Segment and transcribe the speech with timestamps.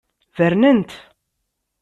[0.37, 0.91] Bernen-t.